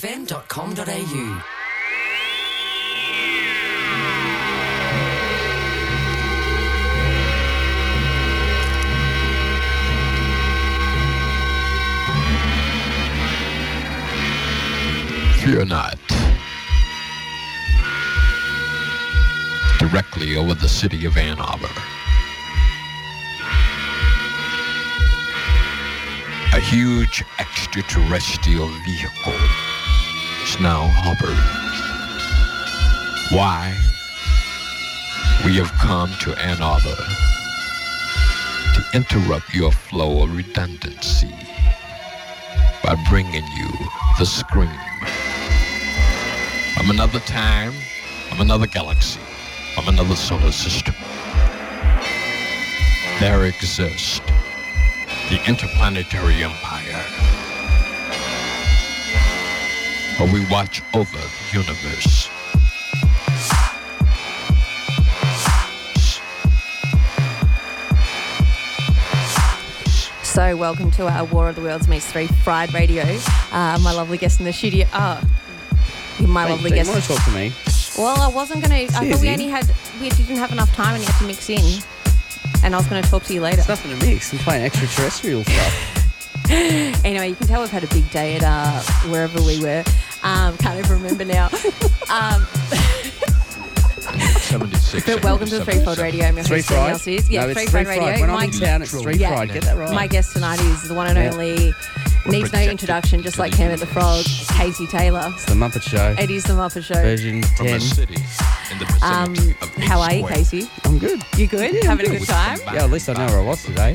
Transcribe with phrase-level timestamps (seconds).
[0.00, 1.42] kissfm.com.au.
[15.44, 15.98] Fear not.
[19.78, 21.68] Directly over the city of Ann Arbor.
[26.52, 29.69] A huge extraterrestrial vehicle
[30.58, 31.36] now hovering.
[33.36, 33.76] Why?
[35.44, 36.96] We have come to Ann Arbor
[38.74, 41.30] to interrupt your flow of redundancy
[42.82, 43.70] by bringing you
[44.18, 44.70] the scream.
[46.74, 47.72] From another time,
[48.28, 49.20] from another galaxy,
[49.74, 50.94] from another solar system,
[53.20, 54.20] there exists
[55.28, 56.69] the interplanetary empire,
[60.20, 62.28] where we watch over the universe.
[70.22, 73.02] So, welcome to our War of the Worlds meets Threefold radio.
[73.50, 74.86] Uh, my lovely guest in the studio.
[74.92, 75.22] Oh,
[76.20, 77.52] my Wait, lovely do you want to talk to me?
[77.96, 78.96] Well, I wasn't going to.
[78.98, 79.66] I thought we only had.
[80.02, 81.82] We didn't have enough time and you had to mix in.
[82.62, 83.60] And I was going to talk to you later.
[83.60, 84.34] It's nothing to mix.
[84.34, 85.96] I'm playing extraterrestrial stuff.
[87.04, 89.84] Anyway, you can tell we've had a big day at uh, wherever we were.
[90.22, 91.46] Um, can't even remember now.
[92.10, 92.46] Um,
[94.40, 95.06] 76.
[95.06, 96.26] but welcome to the Threefold Radio.
[96.26, 97.00] I'm your Three host, Danielle fried.
[97.00, 97.30] Sears.
[97.30, 98.20] Yeah, no, it's Threefold three Radio.
[98.20, 99.28] When My- I'm in town, it's three Yeah.
[99.34, 99.52] fried.
[99.52, 99.92] Get that right.
[99.92, 101.30] My guest tonight is the one and Yeah.
[101.32, 101.74] only, needs
[102.26, 104.24] no Projected introduction, just like the Kermit the Frog,
[104.58, 105.30] Casey Taylor.
[105.34, 106.14] It's the Muppet Show.
[106.18, 106.94] It is the Muppet Show.
[106.94, 107.76] Version From 10.
[107.76, 110.34] a city in the Um, vicinity of how are you, square.
[110.36, 110.70] Casey?
[110.84, 111.22] I'm good.
[111.36, 111.72] You good?
[111.72, 112.18] Yeah, I'm Having a good.
[112.20, 112.58] good time?
[112.74, 113.94] Yeah, at least I know where I was today.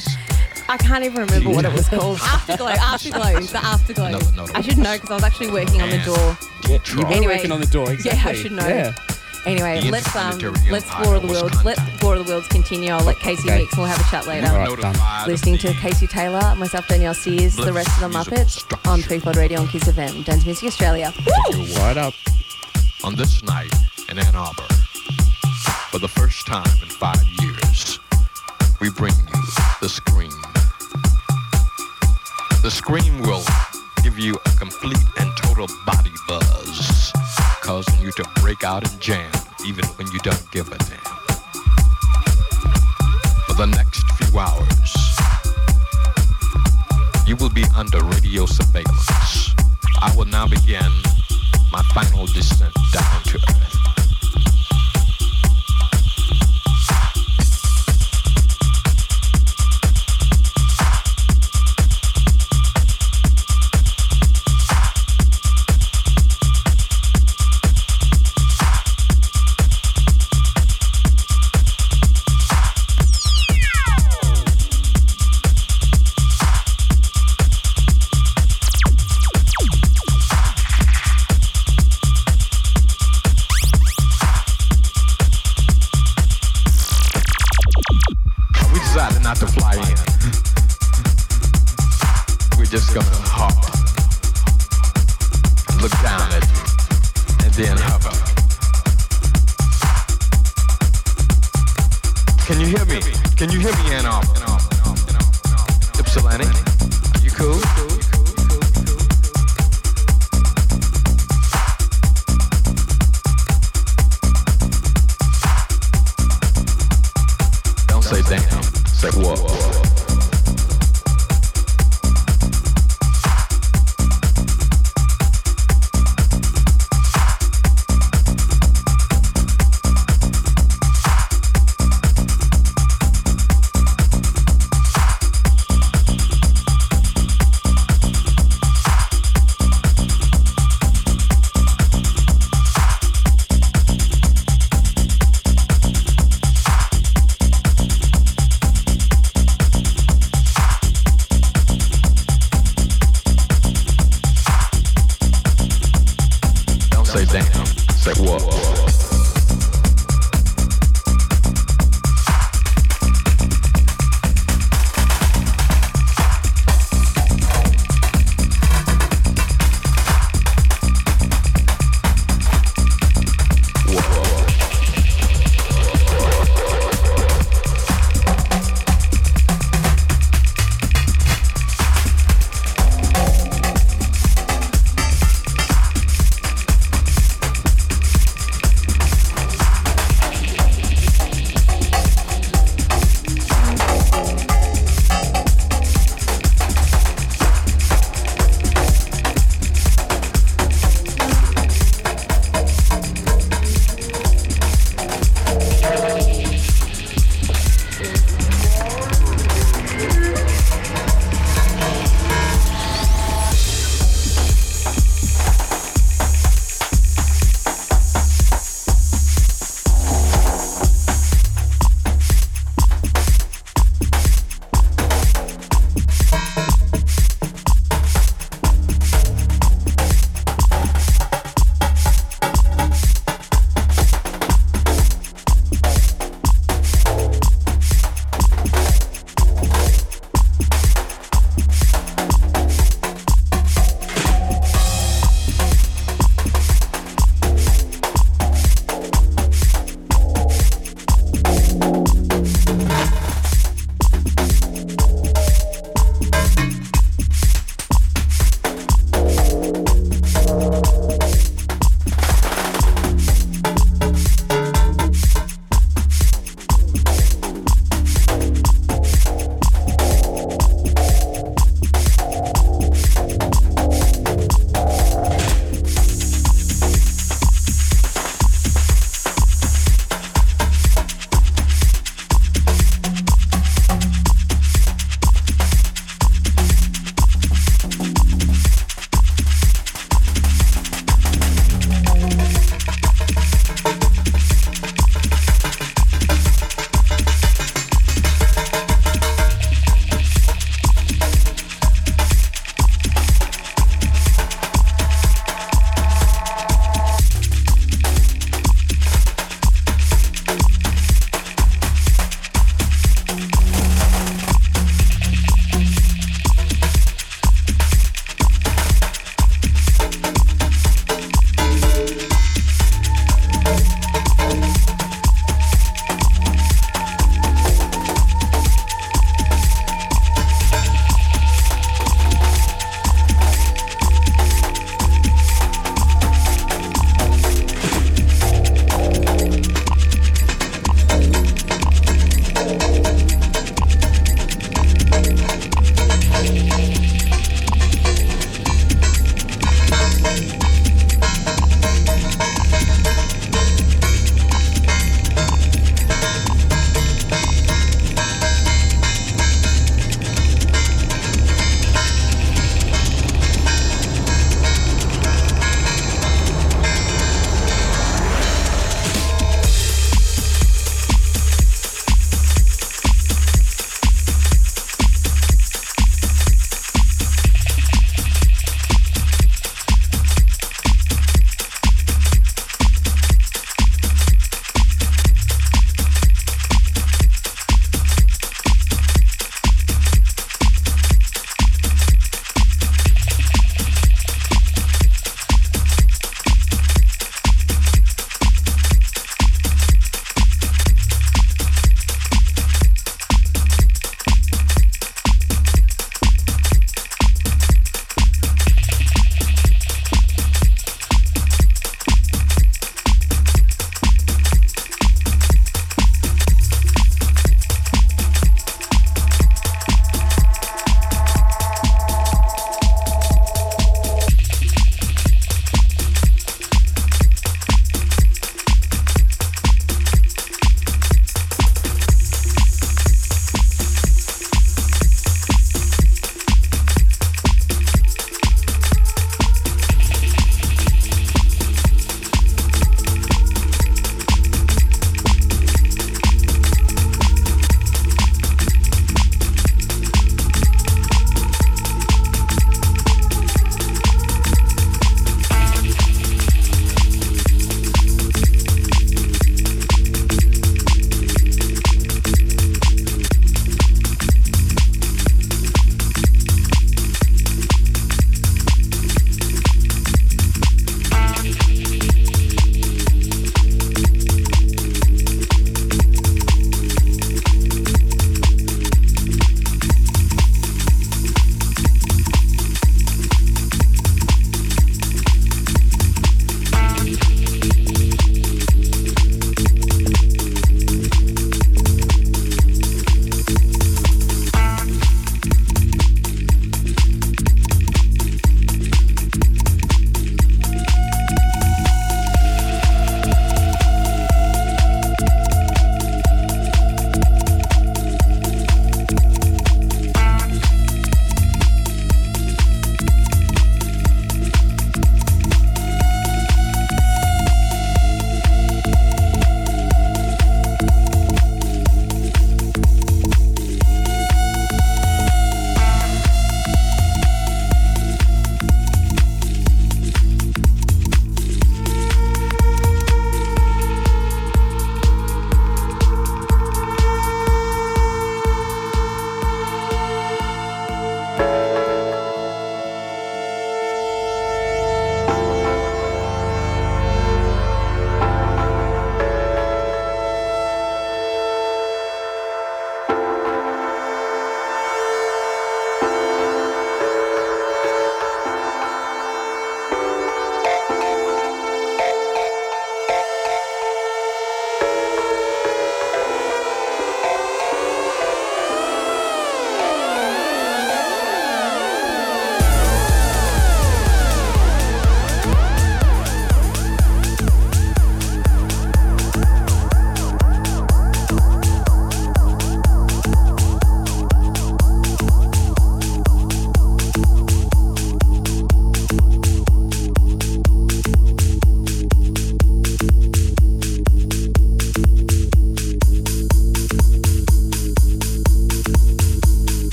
[0.68, 2.20] I can't even remember what it was called.
[2.22, 4.06] Afterglow, Afterglow, the Afterglow.
[4.08, 4.52] Another note.
[4.56, 6.38] I should know because I was actually working on the door.
[6.70, 7.08] You Tron.
[7.08, 7.36] were Anyway.
[7.36, 7.94] working on the door.
[8.04, 8.68] Yeah, I should know.
[8.68, 8.94] Yeah.
[9.46, 11.64] Anyway, The let's um, interplanetary let's empire War of the was Worlds.
[11.66, 12.04] Let contact.
[12.04, 12.90] War of the Worlds continue.
[12.90, 13.60] I'll let Casey Okay.
[13.60, 14.48] mix and we'll have a chat later.
[14.48, 14.80] All right, done.
[14.94, 18.50] Notified Listening to the Casey Taylor, myself Danielle Sears, the rest of the Musical Muppets
[18.50, 18.90] structure.
[18.90, 21.14] on Threefold Radio on Kiss FM, Dance Music Australia.
[21.78, 22.16] Right up.
[23.04, 23.72] on this night
[24.10, 24.64] in Ann Arbor.
[25.92, 28.00] For the first time in five years,
[28.82, 29.42] we bring you
[29.80, 30.32] the scream.
[32.66, 33.44] The scream will
[34.02, 37.14] give you a complete and total body buzz,
[37.62, 39.32] causing you to break out and jam
[39.64, 40.98] even when you don't give a damn.
[43.46, 44.96] For the next few hours,
[47.28, 49.54] you will be under radio surveillance.
[50.02, 50.92] I will now begin
[51.72, 53.75] my final descent down to earth.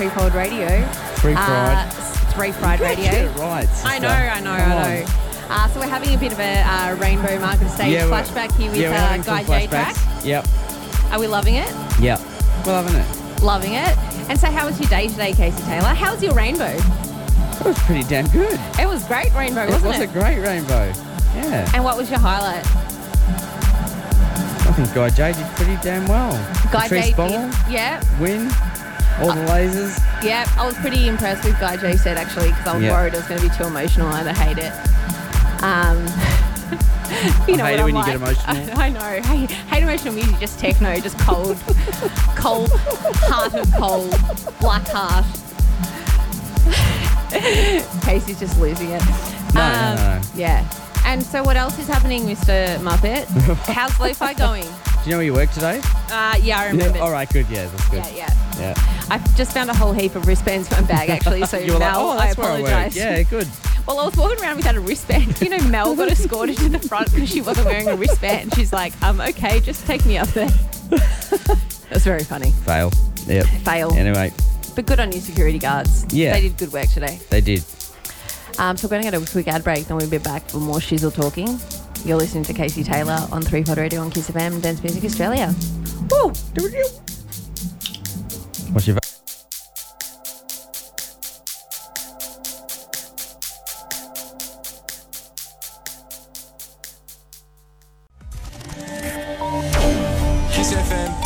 [0.00, 0.86] On the Three Radio.
[1.16, 1.90] Free Uh,
[2.32, 3.10] Three Fried Radio.
[3.12, 3.68] it right.
[3.84, 4.08] I know.
[4.08, 5.06] I know, Come I know.
[5.50, 8.70] Uh, so we're having a bit of a uh, rainbow market stage Yeah, flashback here
[8.70, 9.96] with yeah, uh, Guy J track.
[10.24, 10.46] Yep.
[11.10, 11.68] Are we loving it?
[12.00, 12.18] Yep.
[12.64, 13.42] We're loving it.
[13.42, 13.98] Loving it.
[14.30, 15.88] And so, how was your day today, Casey Taylor?
[15.88, 16.76] How was your rainbow?
[16.78, 18.58] It was pretty damn good.
[18.78, 20.06] It was great rainbow, It wasn't was it?
[20.08, 20.92] was a great rainbow.
[21.34, 21.70] Yeah.
[21.74, 22.64] and what was your highlight?
[24.66, 26.30] I think Guy J did pretty damn well.
[26.72, 27.14] Guy Patrice J.
[27.14, 28.48] Ball, did- Yeah, win,
[29.20, 29.98] all the lasers.
[30.24, 30.46] yeah.
[30.56, 32.92] I was pretty impressed with Guy J said actually because I was Yeah.
[32.92, 34.72] worried it was going to be too emotional and I'd hate it.
[35.62, 35.98] Um,
[37.48, 38.06] you know I what hate it I'm when you like.
[38.06, 38.78] get emotional.
[38.80, 39.22] I know.
[39.28, 41.56] Hate, hate emotional music, just techno, just cold,
[42.36, 44.10] cold, heart of cold,
[44.60, 45.26] black heart.
[48.04, 49.02] Casey's just losing it.
[49.02, 50.20] Um, No, no, no.
[50.34, 50.68] Yeah.
[51.04, 52.76] And so, what else is happening, Mr.
[52.78, 53.24] Muppet?
[53.72, 54.64] How's lo-fi going?
[54.64, 54.68] Do
[55.06, 55.80] you know where you work today?
[56.10, 56.98] Uh, yeah, I remember.
[57.00, 57.28] All right.
[57.28, 57.46] Good.
[57.48, 57.66] Yeah.
[57.66, 58.04] That's good.
[58.14, 58.39] Yeah, yeah.
[59.10, 61.44] I've just found a whole heap of wristbands in my bag, actually.
[61.46, 62.96] So you were Mel, like, oh, I apologise.
[62.96, 63.22] Yeah.
[63.22, 63.48] Good.
[63.86, 65.40] Well, I was walking around without a wristband.
[65.40, 68.54] You know, Mel got escorted to the front because she wasn't wearing a wristband.
[68.54, 70.50] She's like, um, okay, just take me up there.
[71.88, 72.52] That's very funny.
[72.52, 72.92] Fail.
[73.26, 73.46] Yep.
[73.64, 73.92] Fail.
[73.94, 74.32] Anyway,
[74.76, 76.06] But good on you, security guards.
[76.12, 76.34] Yeah.
[76.34, 77.18] They did good work today.
[77.30, 77.64] they did.
[78.58, 80.58] Um, so we're going to get a quick ad break, then we'll be back for
[80.58, 81.58] more shizzle talking.
[82.06, 85.52] You're listening to Casey Taylor on Threefold Radio on Kiss FM and Dance Music Australia.
[86.10, 86.32] Woo!
[88.72, 88.96] What's your?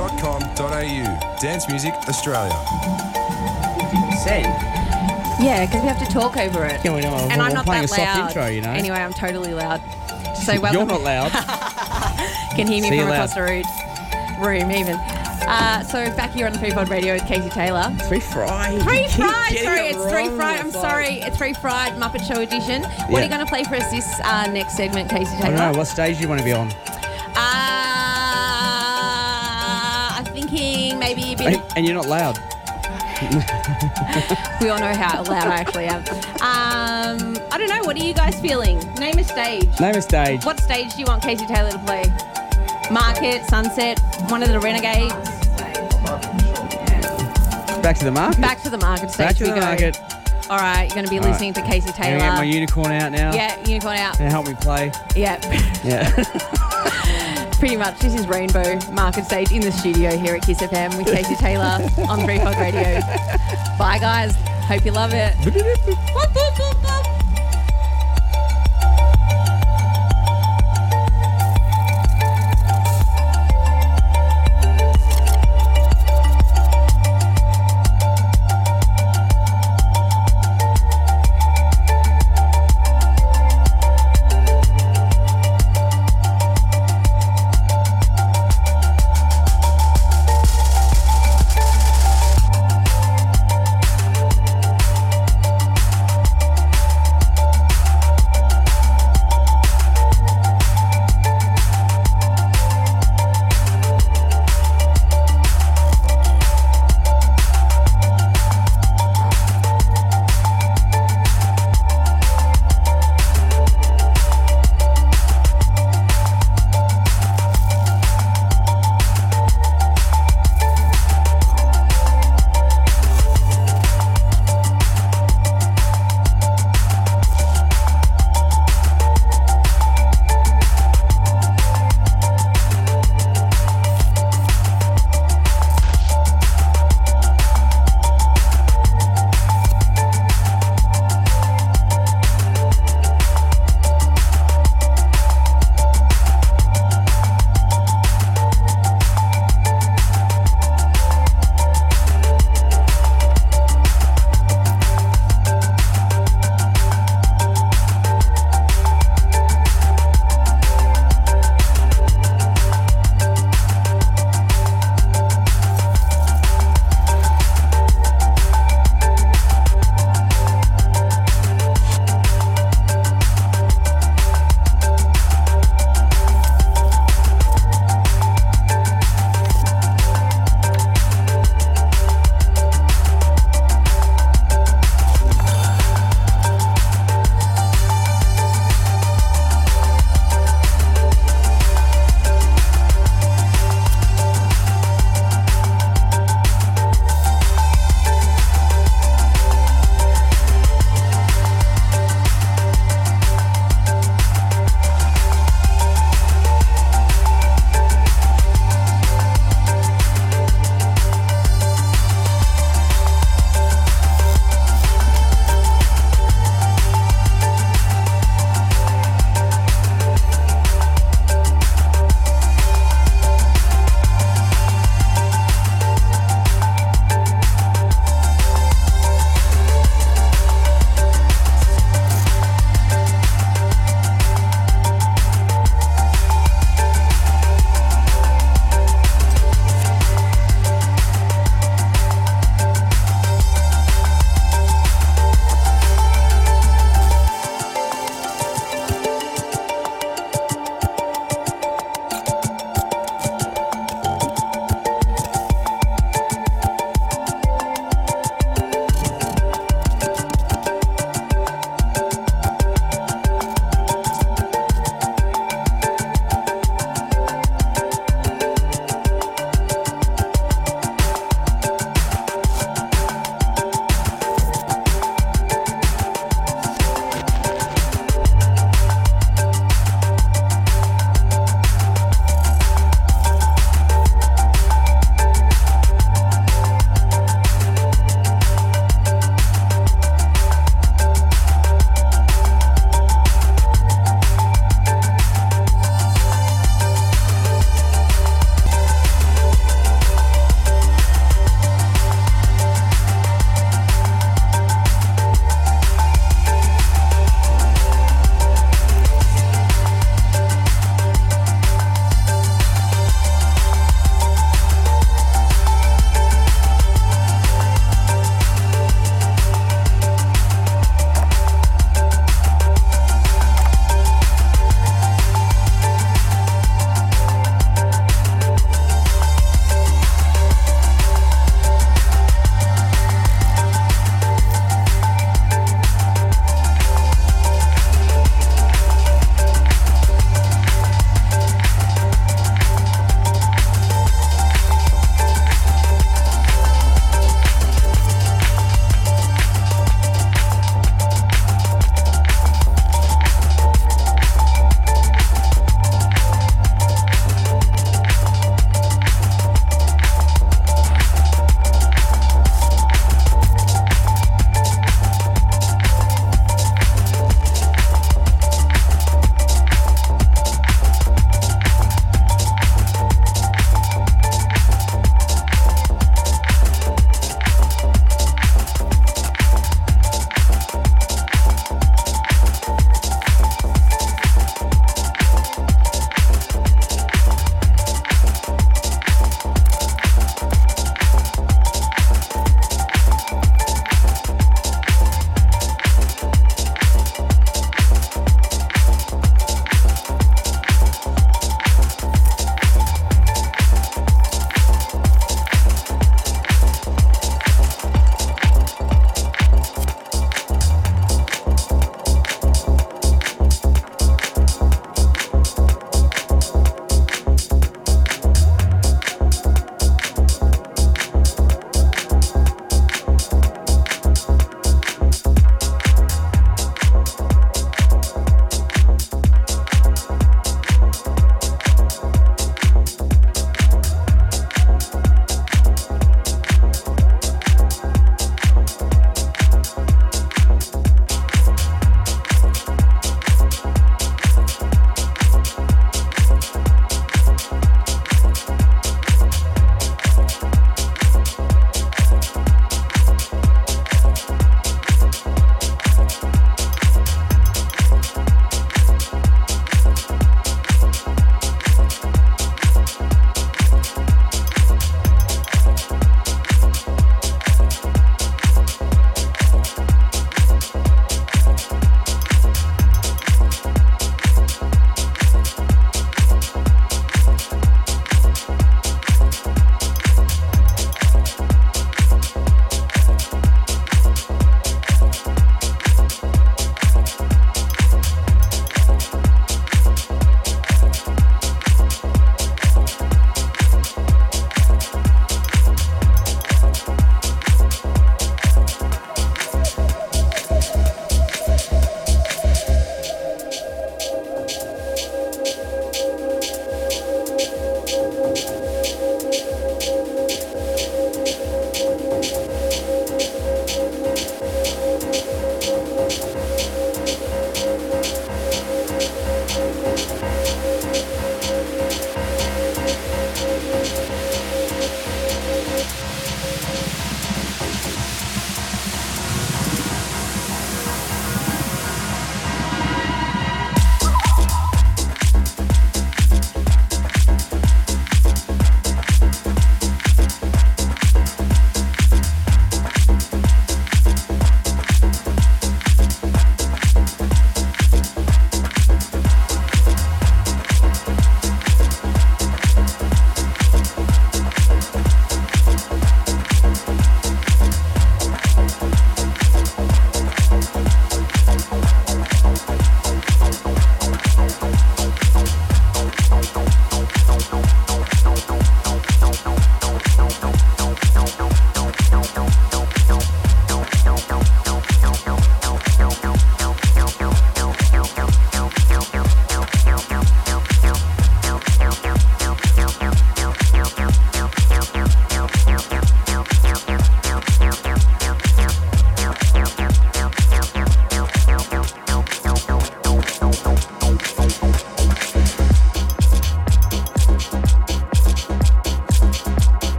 [0.00, 1.38] kissfm.com.au.
[1.40, 2.52] Dance Music Australia.
[4.22, 4.44] Send.
[5.42, 6.80] Yeah, because we have to talk over it.
[6.84, 7.14] Yeah, we know.
[7.30, 8.28] and We're I'm not playing that a soft loud.
[8.28, 8.70] intro, you know.
[8.70, 9.80] Anyway, I'm totally loud.
[10.40, 10.88] So You're welcome.
[10.88, 11.30] not loud.
[12.56, 13.28] can hear me See you from loud.
[13.28, 13.62] across the room,
[14.40, 14.96] room even.
[15.52, 17.90] Uh, so back here on the Threefold Radio with Casey Taylor.
[18.08, 18.80] Three fried.
[18.82, 20.60] Three Fried, sorry, it it's three fried.
[20.60, 22.82] I'm sorry, it's Three Fried Muppet Show edition.
[22.82, 23.18] What Yeah.
[23.18, 25.46] are you going to play for us this uh, next segment, Casey Taylor?
[25.46, 25.78] I don't know.
[25.78, 26.68] What stage do you want to be on?
[29.00, 31.46] Uh, I'm thinking maybe a bit.
[31.54, 32.38] And, and you're not loud.
[34.60, 36.00] We all know how loud I actually am.
[36.40, 37.82] Um, I don't know.
[37.84, 38.78] What are you guys feeling?
[38.94, 39.68] Name a stage.
[39.80, 40.44] Name a stage.
[40.44, 42.04] What stage do you want Casey Taylor to play?
[42.90, 43.98] Market, Sunset,
[44.30, 45.14] one of the Renegades.
[47.82, 48.40] Back to the market.
[48.40, 49.60] Back to the market stage Back to we the go.
[49.62, 49.98] market.
[50.50, 51.30] All right, you're going to be All right.
[51.32, 53.32] listening to Casey Can I get my unicorn out now?
[53.32, 54.18] Yeah, unicorn out.
[54.18, 54.90] You help me play?
[55.14, 55.38] Yeah,
[55.84, 56.10] Yeah.
[57.60, 57.98] pretty much.
[58.00, 61.78] This is Rainbow Market Stage in the studio here at Kiss FM with Casey Taylor
[62.08, 63.00] on Free Pod Radio.
[63.78, 64.34] Bye, guys.
[64.66, 65.34] Hope you love it.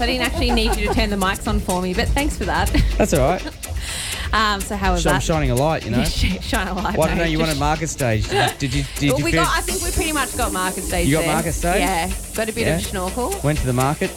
[0.00, 2.44] I didn't actually need you to turn the mics on for me, but thanks for
[2.46, 2.68] that.
[2.98, 3.42] That's all right.
[4.32, 5.22] Um, so how was So I'm that?
[5.24, 6.04] shining a light, you know.
[6.04, 6.96] Sh- Shine a light.
[6.96, 8.28] Why don't know you wanted market stage?
[8.28, 8.84] Did, did you?
[8.96, 9.48] Did Well, you we got.
[9.58, 11.08] I think we pretty much got market stage.
[11.08, 11.32] You got there.
[11.34, 11.80] market stage?
[11.80, 12.76] Yeah, got a bit Yeah.
[12.76, 13.34] of snorkel.
[13.42, 14.12] went to the market?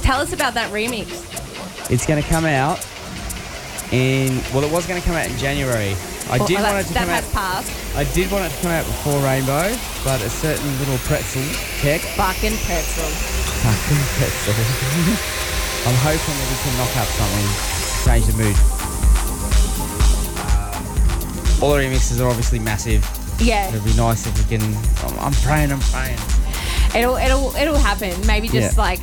[0.00, 1.10] Tell us about that remix.
[1.90, 2.78] It's going to come out
[3.92, 4.40] in.
[4.54, 5.94] Well, it was going to come out in January.
[6.30, 7.22] I Oh, did oh, want it to come out.
[7.22, 7.96] has passed.
[7.96, 11.42] I did want it to come out before Rainbow, but a certain little pretzel
[11.82, 13.33] tech, Fucking pretzel.
[14.16, 14.54] Pretzel.
[15.86, 17.48] I'm hoping that we can knock out something,
[18.04, 18.56] change the mood.
[20.38, 23.04] Uh, all the remixes are obviously massive.
[23.40, 24.62] Yeah, It'd be nice if we can.
[25.04, 25.72] I'm, I'm praying.
[25.72, 26.18] I'm praying.
[26.96, 28.14] it'll it'll it'll happen.
[28.26, 28.82] Maybe just Yeah.
[28.82, 29.00] like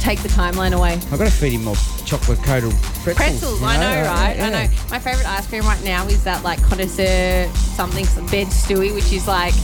[0.00, 0.92] take the timeline away.
[0.94, 3.16] I've got to feed him more chocolate coated pretzels.
[3.16, 4.36] Pretzels, you I know, right?
[4.36, 4.46] yeah.
[4.46, 4.72] I know.
[4.90, 9.26] My favorite ice cream right now is that like connoisseur something bed stewie, which is
[9.26, 9.54] like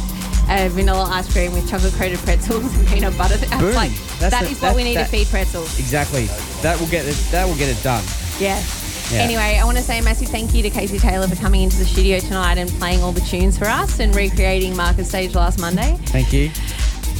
[0.60, 3.34] a vanilla ice cream with chocolate coated pretzels and peanut butter.
[3.40, 3.74] It's Boom.
[3.74, 5.78] like That's that the- is what we need that- to feed pretzels.
[5.78, 6.26] Exactly.
[6.62, 7.16] That will get it.
[7.30, 8.04] That will get it done.
[8.38, 8.62] Yeah.
[9.10, 9.18] Yeah.
[9.20, 11.76] Anyway, I want to say a massive thank you to Casey Taylor for coming into
[11.76, 15.58] the studio tonight and playing all the tunes for us and recreating Market Stage last
[15.60, 15.98] Monday.
[16.06, 16.50] Thank you.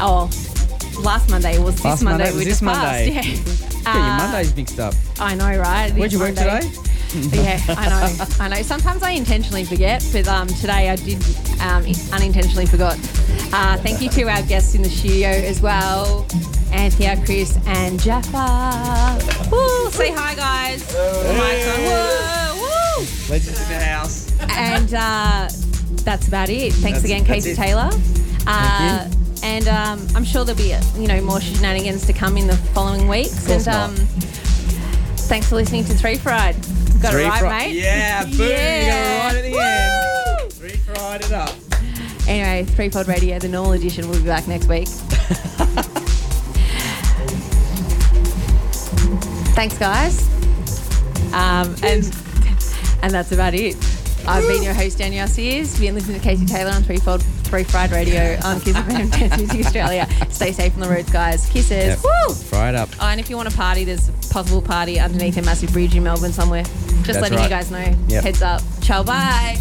[0.01, 0.31] Oh,
[1.01, 2.25] last Monday was this Last Monday.
[2.25, 3.13] Monday was we this just Monday.
[3.15, 3.29] passed.
[3.83, 3.93] Yeah.
[3.93, 4.95] Get your Uh, Mondays mixed up.
[5.19, 5.87] I know, right?
[5.91, 6.61] It Where'd you work today?
[7.33, 8.25] yeah, I know.
[8.41, 8.63] I know.
[8.63, 11.21] Sometimes I intentionally forget, but um, today I did
[11.63, 12.97] um, unintentionally forgot.
[13.53, 16.27] Uh, thank you to our guests in the studio as well,
[16.73, 19.19] Anthea, Chris, and Jaffa.
[19.51, 19.91] Woo!
[19.91, 20.81] Say hi, guys.
[20.93, 21.81] Mic's on.
[21.83, 22.63] Woo!
[22.63, 23.07] Woo!
[23.31, 24.33] Legends in the house.
[24.51, 25.49] And uh,
[26.05, 26.73] that's about it.
[26.73, 27.55] Thanks That's- again, Casey.
[27.55, 27.91] Taylor.
[28.47, 29.09] Uh,
[29.45, 33.09] And um, I'm sure there'll be you know more shenanigans to come in the following
[33.09, 33.49] weeks.
[33.51, 33.95] and um,
[35.29, 36.55] thanks for listening to Three Fried.
[37.03, 37.75] Got Three it right, fri- mate.
[37.75, 38.33] Yeah, boom.
[38.33, 39.59] You got it right at the Woo!
[39.61, 40.12] end.
[41.13, 41.55] Fried it up.
[42.27, 44.89] Anyway, Three Pod Radio, the normal edition, will be back next week.
[49.53, 50.27] Thanks, guys.
[51.35, 52.03] Um, and
[53.03, 53.77] and that's about it.
[54.27, 55.79] I've been your host, Danielle Sears.
[55.79, 59.37] You've been listening to Casey Taylor on Threefold Three Fried Radio on Kiss FM Dance
[59.37, 60.09] Music Australia.
[60.31, 61.47] Stay safe on the roads, guys.
[61.51, 61.89] Kisses.
[61.89, 61.99] Yep.
[62.05, 62.35] Woo!
[62.35, 62.89] Fry it up.
[62.99, 65.95] Oh, and if you want to party, there's a possible party underneath a massive bridge
[65.95, 66.63] in Melbourne somewhere.
[66.63, 67.45] Just That's letting right.
[67.45, 67.95] you guys know.
[68.09, 68.25] Yep.
[68.25, 68.63] Heads up.
[68.81, 69.59] Ciao, bye.